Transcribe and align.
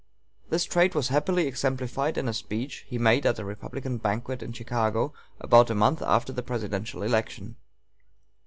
This 0.49 0.63
trait 0.65 0.95
was 0.95 1.09
happily 1.09 1.45
exemplified 1.45 2.17
in 2.17 2.27
a 2.27 2.33
speech 2.33 2.85
he 2.87 2.97
made 2.97 3.23
at 3.27 3.37
a 3.37 3.45
Republican 3.45 3.99
banquet 3.99 4.41
in 4.41 4.51
Chicago 4.51 5.13
about 5.39 5.69
a 5.69 5.75
month 5.75 6.01
after 6.01 6.33
the 6.33 6.41
presidential 6.41 7.03
election. 7.03 7.55